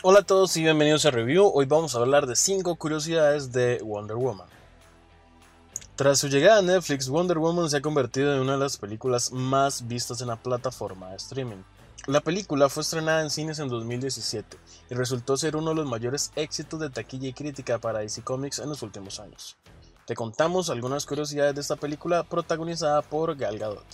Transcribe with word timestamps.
Hola 0.00 0.20
a 0.20 0.22
todos 0.22 0.56
y 0.56 0.62
bienvenidos 0.62 1.06
a 1.06 1.10
Review. 1.10 1.50
Hoy 1.52 1.66
vamos 1.66 1.96
a 1.96 1.98
hablar 1.98 2.28
de 2.28 2.36
5 2.36 2.76
curiosidades 2.76 3.50
de 3.50 3.80
Wonder 3.82 4.16
Woman. 4.16 4.46
Tras 5.96 6.20
su 6.20 6.28
llegada 6.28 6.60
a 6.60 6.62
Netflix, 6.62 7.08
Wonder 7.08 7.38
Woman 7.38 7.68
se 7.68 7.78
ha 7.78 7.82
convertido 7.82 8.32
en 8.32 8.42
una 8.42 8.52
de 8.52 8.58
las 8.58 8.76
películas 8.76 9.32
más 9.32 9.88
vistas 9.88 10.20
en 10.20 10.28
la 10.28 10.36
plataforma 10.36 11.10
de 11.10 11.16
streaming. 11.16 11.64
La 12.06 12.20
película 12.20 12.68
fue 12.68 12.84
estrenada 12.84 13.22
en 13.22 13.30
cines 13.30 13.58
en 13.58 13.66
2017 13.66 14.56
y 14.88 14.94
resultó 14.94 15.36
ser 15.36 15.56
uno 15.56 15.70
de 15.70 15.76
los 15.76 15.86
mayores 15.86 16.30
éxitos 16.36 16.78
de 16.78 16.90
taquilla 16.90 17.26
y 17.26 17.32
crítica 17.32 17.78
para 17.80 17.98
DC 17.98 18.22
Comics 18.22 18.60
en 18.60 18.68
los 18.68 18.82
últimos 18.84 19.18
años. 19.18 19.56
Te 20.06 20.14
contamos 20.14 20.70
algunas 20.70 21.06
curiosidades 21.06 21.56
de 21.56 21.60
esta 21.60 21.74
película 21.74 22.22
protagonizada 22.22 23.02
por 23.02 23.34
Gal 23.34 23.58
Gadot. 23.58 23.84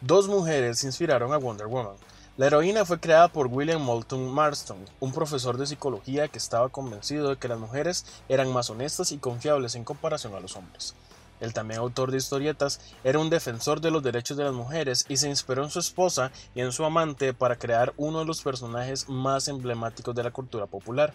Dos 0.00 0.26
mujeres 0.26 0.82
inspiraron 0.84 1.34
a 1.34 1.36
Wonder 1.36 1.66
Woman. 1.66 1.96
La 2.36 2.48
heroína 2.48 2.84
fue 2.84 3.00
creada 3.00 3.28
por 3.28 3.46
William 3.46 3.80
Moulton 3.80 4.30
Marston, 4.30 4.76
un 5.00 5.10
profesor 5.10 5.56
de 5.56 5.66
psicología 5.66 6.28
que 6.28 6.36
estaba 6.36 6.68
convencido 6.68 7.30
de 7.30 7.36
que 7.36 7.48
las 7.48 7.58
mujeres 7.58 8.04
eran 8.28 8.52
más 8.52 8.68
honestas 8.68 9.10
y 9.10 9.16
confiables 9.16 9.74
en 9.74 9.84
comparación 9.84 10.34
a 10.34 10.40
los 10.40 10.54
hombres. 10.54 10.94
El 11.40 11.54
también 11.54 11.80
autor 11.80 12.10
de 12.10 12.18
historietas 12.18 12.78
era 13.04 13.18
un 13.18 13.30
defensor 13.30 13.80
de 13.80 13.90
los 13.90 14.02
derechos 14.02 14.36
de 14.36 14.44
las 14.44 14.52
mujeres 14.52 15.06
y 15.08 15.16
se 15.16 15.30
inspiró 15.30 15.64
en 15.64 15.70
su 15.70 15.78
esposa 15.78 16.30
y 16.54 16.60
en 16.60 16.72
su 16.72 16.84
amante 16.84 17.32
para 17.32 17.56
crear 17.56 17.94
uno 17.96 18.18
de 18.18 18.26
los 18.26 18.42
personajes 18.42 19.08
más 19.08 19.48
emblemáticos 19.48 20.14
de 20.14 20.22
la 20.22 20.30
cultura 20.30 20.66
popular. 20.66 21.14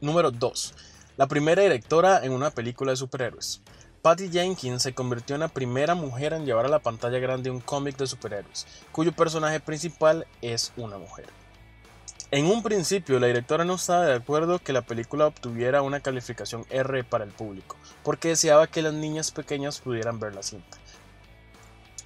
Número 0.00 0.32
2. 0.32 0.74
La 1.18 1.28
primera 1.28 1.62
directora 1.62 2.24
en 2.24 2.32
una 2.32 2.50
película 2.50 2.90
de 2.90 2.96
superhéroes. 2.96 3.62
Patty 4.02 4.30
Jenkins 4.30 4.82
se 4.82 4.94
convirtió 4.94 5.34
en 5.34 5.40
la 5.40 5.48
primera 5.48 5.94
mujer 5.94 6.32
en 6.32 6.46
llevar 6.46 6.66
a 6.66 6.68
la 6.70 6.78
pantalla 6.78 7.18
grande 7.18 7.50
un 7.50 7.60
cómic 7.60 7.96
de 7.96 8.06
superhéroes, 8.06 8.66
cuyo 8.92 9.12
personaje 9.12 9.60
principal 9.60 10.26
es 10.42 10.72
una 10.76 10.96
mujer. 10.96 11.26
En 12.32 12.46
un 12.46 12.62
principio, 12.62 13.20
la 13.20 13.28
directora 13.28 13.64
no 13.64 13.74
estaba 13.74 14.04
de 14.04 14.14
acuerdo 14.14 14.58
que 14.58 14.72
la 14.72 14.82
película 14.82 15.26
obtuviera 15.26 15.82
una 15.82 16.00
calificación 16.00 16.66
R 16.70 17.04
para 17.04 17.24
el 17.24 17.30
público, 17.30 17.76
porque 18.02 18.28
deseaba 18.28 18.66
que 18.66 18.82
las 18.82 18.94
niñas 18.94 19.30
pequeñas 19.30 19.80
pudieran 19.80 20.18
ver 20.18 20.34
la 20.34 20.42
cinta. 20.42 20.76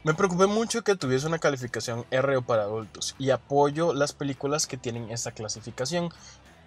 Me 0.02 0.14
preocupé 0.14 0.46
mucho 0.46 0.82
que 0.82 0.94
tuviese 0.94 1.26
una 1.26 1.38
calificación 1.38 2.06
R 2.10 2.36
o 2.36 2.42
para 2.42 2.62
adultos, 2.62 3.14
y 3.18 3.30
apoyo 3.30 3.92
las 3.92 4.12
películas 4.12 4.66
que 4.66 4.76
tienen 4.76 5.10
esta 5.10 5.32
clasificación, 5.32 6.10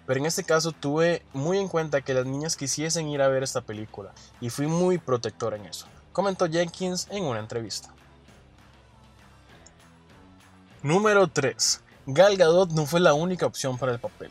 pero 0.06 0.20
en 0.20 0.26
este 0.26 0.44
caso 0.44 0.72
tuve 0.72 1.24
muy 1.32 1.58
en 1.58 1.68
cuenta 1.68 2.02
que 2.02 2.14
las 2.14 2.26
niñas 2.26 2.56
quisiesen 2.56 3.08
ir 3.08 3.22
a 3.22 3.28
ver 3.28 3.42
esta 3.42 3.62
película 3.62 4.12
y 4.40 4.50
fui 4.50 4.66
muy 4.66 4.98
protector 4.98 5.54
en 5.54 5.66
eso, 5.66 5.86
comentó 6.12 6.46
Jenkins 6.46 7.08
en 7.10 7.24
una 7.24 7.40
entrevista. 7.40 7.90
Número 10.82 11.28
3. 11.28 11.80
Gal 12.06 12.36
Gadot 12.36 12.70
no 12.72 12.84
fue 12.84 13.00
la 13.00 13.14
única 13.14 13.46
opción 13.46 13.78
para 13.78 13.92
el 13.92 13.98
papel. 13.98 14.30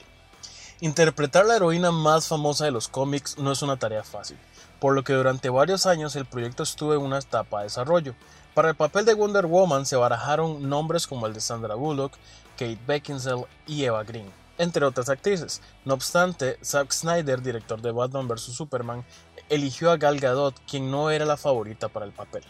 Interpretar 0.82 1.46
la 1.46 1.56
heroína 1.56 1.92
más 1.92 2.28
famosa 2.28 2.66
de 2.66 2.72
los 2.72 2.88
cómics 2.88 3.40
no 3.40 3.52
es 3.52 3.64
una 3.64 3.78
tarea 3.78 4.04
fácil, 4.04 4.38
por 4.80 4.94
lo 4.94 5.04
que 5.04 5.14
durante 5.14 5.50
varios 5.50 5.88
años 5.88 6.16
el 6.16 6.26
proyecto 6.26 6.62
estuvo 6.62 6.94
en 6.94 7.02
una 7.02 7.18
etapa 7.18 7.60
de 7.60 7.64
desarrollo. 7.64 8.14
Para 8.54 8.70
el 8.70 8.76
papel 8.76 9.06
de 9.06 9.16
Wonder 9.16 9.48
Woman 9.48 9.88
se 9.88 9.96
barajaron 9.96 10.70
nombres 10.70 11.08
como 11.08 11.26
el 11.26 11.34
de 11.34 11.42
Sandra 11.42 11.74
Bullock, 11.74 12.14
Kate 12.56 12.78
Beckinsale 12.86 13.48
y 13.66 13.86
Eva 13.86 14.04
Green 14.04 14.43
entre 14.58 14.86
otras 14.86 15.10
actrices. 15.10 15.62
No 15.86 15.94
obstante, 15.94 16.58
Zack 16.64 16.92
Snyder, 16.92 17.42
director 17.42 17.82
de 17.82 17.92
Batman 17.92 18.28
vs. 18.28 18.54
Superman, 18.54 19.06
eligió 19.50 19.92
a 19.92 19.98
Gal 19.98 20.20
Gadot, 20.20 20.56
quien 20.68 20.92
no 20.92 21.10
era 21.10 21.26
la 21.26 21.38
favorita 21.38 21.90
para 21.90 22.06
el 22.06 22.12
papel. 22.12 22.44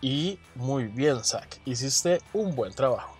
Y 0.00 0.38
muy 0.54 0.84
bien, 0.84 1.22
Zack, 1.24 1.60
hiciste 1.64 2.22
un 2.32 2.54
buen 2.54 2.72
trabajo. 2.72 3.16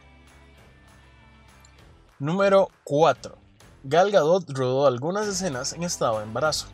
Número 2.19 2.69
4. 2.85 3.37
Gal 3.85 4.11
Gadot 4.11 4.49
rodó 4.51 4.87
algunas 4.87 5.27
escenas 5.27 5.73
en 5.73 5.83
estado 5.83 6.19
de 6.19 6.25
embarazo. 6.25 6.67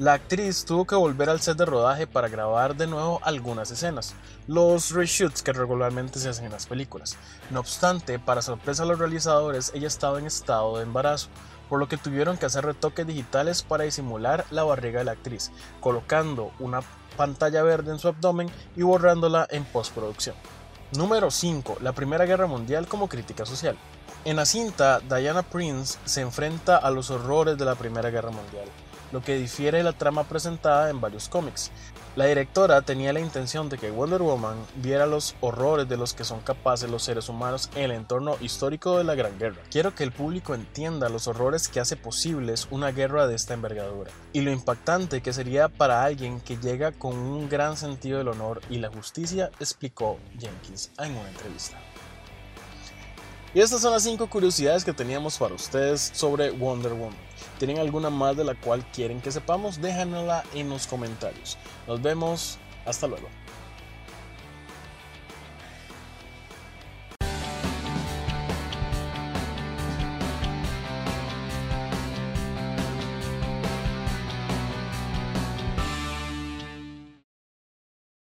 La 0.00 0.14
actriz 0.14 0.64
tuvo 0.64 0.86
que 0.86 0.94
volver 0.94 1.28
al 1.28 1.42
set 1.42 1.58
de 1.58 1.66
rodaje 1.66 2.06
para 2.06 2.30
grabar 2.30 2.74
de 2.74 2.86
nuevo 2.86 3.20
algunas 3.22 3.70
escenas, 3.70 4.14
los 4.46 4.92
reshoots 4.92 5.42
que 5.42 5.52
regularmente 5.52 6.18
se 6.18 6.30
hacen 6.30 6.46
en 6.46 6.52
las 6.52 6.64
películas. 6.64 7.18
No 7.50 7.60
obstante, 7.60 8.18
para 8.18 8.40
sorpresa 8.40 8.84
de 8.84 8.88
los 8.88 8.98
realizadores, 8.98 9.72
ella 9.74 9.88
estaba 9.88 10.18
en 10.18 10.24
estado 10.24 10.78
de 10.78 10.84
embarazo, 10.84 11.28
por 11.68 11.78
lo 11.78 11.86
que 11.86 11.98
tuvieron 11.98 12.38
que 12.38 12.46
hacer 12.46 12.64
retoques 12.64 13.06
digitales 13.06 13.62
para 13.62 13.84
disimular 13.84 14.46
la 14.50 14.64
barriga 14.64 15.00
de 15.00 15.04
la 15.04 15.12
actriz, 15.12 15.50
colocando 15.80 16.50
una 16.60 16.80
pantalla 17.18 17.62
verde 17.62 17.92
en 17.92 17.98
su 17.98 18.08
abdomen 18.08 18.50
y 18.76 18.80
borrándola 18.80 19.46
en 19.50 19.66
postproducción. 19.66 20.34
Número 20.96 21.30
5. 21.30 21.76
La 21.82 21.92
Primera 21.92 22.24
Guerra 22.24 22.46
Mundial 22.46 22.88
como 22.88 23.10
crítica 23.10 23.44
social. 23.44 23.76
En 24.24 24.36
la 24.36 24.46
cinta, 24.46 25.00
Diana 25.00 25.42
Prince 25.42 25.98
se 26.06 26.22
enfrenta 26.22 26.78
a 26.78 26.90
los 26.90 27.10
horrores 27.10 27.58
de 27.58 27.66
la 27.66 27.74
Primera 27.74 28.08
Guerra 28.08 28.30
Mundial 28.30 28.64
lo 29.12 29.22
que 29.22 29.36
difiere 29.36 29.82
la 29.82 29.92
trama 29.92 30.24
presentada 30.24 30.90
en 30.90 31.00
varios 31.00 31.28
cómics. 31.28 31.70
La 32.16 32.26
directora 32.26 32.82
tenía 32.82 33.12
la 33.12 33.20
intención 33.20 33.68
de 33.68 33.78
que 33.78 33.90
Wonder 33.90 34.20
Woman 34.20 34.56
viera 34.76 35.06
los 35.06 35.36
horrores 35.40 35.88
de 35.88 35.96
los 35.96 36.12
que 36.12 36.24
son 36.24 36.40
capaces 36.40 36.90
los 36.90 37.04
seres 37.04 37.28
humanos 37.28 37.70
en 37.76 37.84
el 37.84 37.92
entorno 37.92 38.36
histórico 38.40 38.98
de 38.98 39.04
la 39.04 39.14
Gran 39.14 39.38
Guerra. 39.38 39.62
Quiero 39.70 39.94
que 39.94 40.02
el 40.02 40.10
público 40.10 40.54
entienda 40.54 41.08
los 41.08 41.28
horrores 41.28 41.68
que 41.68 41.78
hace 41.78 41.96
posibles 41.96 42.66
una 42.72 42.90
guerra 42.90 43.28
de 43.28 43.36
esta 43.36 43.54
envergadura 43.54 44.10
y 44.32 44.40
lo 44.40 44.50
impactante 44.50 45.20
que 45.22 45.32
sería 45.32 45.68
para 45.68 46.02
alguien 46.02 46.40
que 46.40 46.56
llega 46.56 46.90
con 46.90 47.16
un 47.16 47.48
gran 47.48 47.76
sentido 47.76 48.18
del 48.18 48.28
honor 48.28 48.60
y 48.68 48.78
la 48.78 48.88
justicia, 48.88 49.50
explicó 49.60 50.18
Jenkins 50.38 50.90
en 50.98 51.12
una 51.16 51.28
entrevista. 51.28 51.78
Y 53.52 53.60
estas 53.60 53.80
son 53.80 53.92
las 53.92 54.04
5 54.04 54.28
curiosidades 54.28 54.84
que 54.84 54.92
teníamos 54.92 55.36
para 55.36 55.56
ustedes 55.56 56.12
sobre 56.14 56.50
Wonder 56.50 56.92
Woman. 56.92 57.18
¿Tienen 57.58 57.78
alguna 57.78 58.08
más 58.08 58.36
de 58.36 58.44
la 58.44 58.54
cual 58.54 58.84
quieren 58.92 59.20
que 59.20 59.32
sepamos? 59.32 59.80
Déjanosla 59.80 60.44
en 60.54 60.70
los 60.70 60.86
comentarios. 60.86 61.58
Nos 61.88 62.00
vemos. 62.00 62.58
Hasta 62.86 63.08
luego. 63.08 63.28